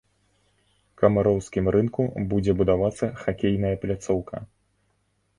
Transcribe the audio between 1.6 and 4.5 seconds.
рынку будзе будавацца хакейная пляцоўка.